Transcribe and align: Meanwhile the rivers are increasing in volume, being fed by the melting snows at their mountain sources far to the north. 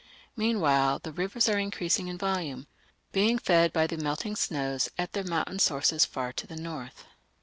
Meanwhile 0.35 0.97
the 1.03 1.11
rivers 1.11 1.47
are 1.47 1.59
increasing 1.59 2.07
in 2.07 2.17
volume, 2.17 2.65
being 3.11 3.37
fed 3.37 3.71
by 3.71 3.85
the 3.85 3.97
melting 3.97 4.35
snows 4.35 4.89
at 4.97 5.13
their 5.13 5.23
mountain 5.23 5.59
sources 5.59 6.05
far 6.05 6.33
to 6.33 6.47
the 6.47 6.55
north. 6.55 7.05